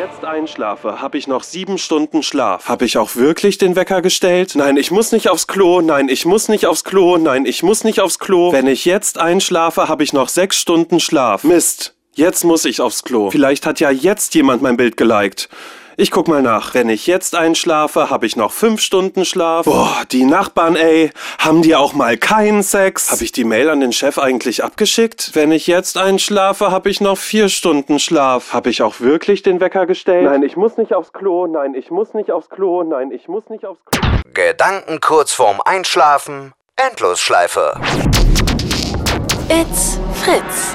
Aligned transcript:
jetzt 0.00 0.24
einschlafe, 0.24 1.02
habe 1.02 1.18
ich 1.18 1.28
noch 1.28 1.42
sieben 1.42 1.76
Stunden 1.76 2.22
Schlaf. 2.22 2.68
Habe 2.68 2.86
ich 2.86 2.96
auch 2.96 3.16
wirklich 3.16 3.58
den 3.58 3.76
Wecker 3.76 4.00
gestellt? 4.00 4.52
Nein, 4.54 4.78
ich 4.78 4.90
muss 4.90 5.12
nicht 5.12 5.28
aufs 5.28 5.46
Klo. 5.46 5.82
Nein, 5.82 6.08
ich 6.08 6.24
muss 6.24 6.48
nicht 6.48 6.64
aufs 6.64 6.84
Klo. 6.84 7.18
Nein, 7.18 7.44
ich 7.44 7.62
muss 7.62 7.84
nicht 7.84 8.00
aufs 8.00 8.18
Klo. 8.18 8.50
Wenn 8.50 8.66
ich 8.66 8.86
jetzt 8.86 9.18
einschlafe, 9.18 9.88
habe 9.88 10.02
ich 10.02 10.14
noch 10.14 10.30
sechs 10.30 10.56
Stunden 10.56 11.00
Schlaf. 11.00 11.44
Mist. 11.44 11.94
Jetzt 12.14 12.44
muss 12.44 12.64
ich 12.64 12.80
aufs 12.80 13.02
Klo. 13.02 13.30
Vielleicht 13.30 13.66
hat 13.66 13.78
ja 13.78 13.90
jetzt 13.90 14.34
jemand 14.34 14.62
mein 14.62 14.78
Bild 14.78 14.96
geliked. 14.96 15.50
Ich 16.00 16.10
guck 16.10 16.28
mal 16.28 16.40
nach. 16.40 16.72
Wenn 16.72 16.88
ich 16.88 17.06
jetzt 17.06 17.34
einschlafe, 17.34 18.08
habe 18.08 18.24
ich 18.24 18.34
noch 18.34 18.52
fünf 18.52 18.80
Stunden 18.80 19.26
Schlaf. 19.26 19.66
Boah, 19.66 20.02
die 20.10 20.24
Nachbarn, 20.24 20.74
ey. 20.74 21.10
Haben 21.38 21.60
die 21.60 21.76
auch 21.76 21.92
mal 21.92 22.16
keinen 22.16 22.62
Sex? 22.62 23.10
Habe 23.10 23.22
ich 23.22 23.32
die 23.32 23.44
Mail 23.44 23.68
an 23.68 23.80
den 23.80 23.92
Chef 23.92 24.18
eigentlich 24.18 24.64
abgeschickt? 24.64 25.32
Wenn 25.34 25.52
ich 25.52 25.66
jetzt 25.66 25.98
einschlafe, 25.98 26.70
habe 26.70 26.88
ich 26.88 27.02
noch 27.02 27.18
vier 27.18 27.50
Stunden 27.50 27.98
Schlaf. 27.98 28.54
Habe 28.54 28.70
ich 28.70 28.80
auch 28.80 29.00
wirklich 29.00 29.42
den 29.42 29.60
Wecker 29.60 29.84
gestellt? 29.84 30.24
Nein, 30.24 30.42
ich 30.42 30.56
muss 30.56 30.78
nicht 30.78 30.94
aufs 30.94 31.12
Klo. 31.12 31.46
Nein, 31.46 31.74
ich 31.74 31.90
muss 31.90 32.14
nicht 32.14 32.30
aufs 32.30 32.48
Klo. 32.48 32.82
Nein, 32.82 33.12
ich 33.12 33.28
muss 33.28 33.50
nicht 33.50 33.66
aufs 33.66 33.84
Klo. 33.84 34.00
Gedanken 34.32 35.00
kurz 35.02 35.34
vorm 35.34 35.60
Einschlafen. 35.62 36.54
Endlosschleife. 36.76 37.78
It's 39.50 40.00
Fritz. 40.14 40.74